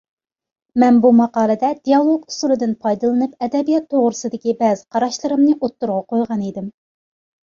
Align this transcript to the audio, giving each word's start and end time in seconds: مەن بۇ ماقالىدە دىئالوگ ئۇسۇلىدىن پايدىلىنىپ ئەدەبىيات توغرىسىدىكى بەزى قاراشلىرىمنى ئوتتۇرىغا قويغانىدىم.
مەن 0.83 0.95
بۇ 1.01 1.09
ماقالىدە 1.17 1.67
دىئالوگ 1.89 2.23
ئۇسۇلىدىن 2.31 2.73
پايدىلىنىپ 2.85 3.35
ئەدەبىيات 3.47 3.85
توغرىسىدىكى 3.91 4.55
بەزى 4.63 4.87
قاراشلىرىمنى 4.97 5.55
ئوتتۇرىغا 5.61 6.01
قويغانىدىم. 6.15 6.73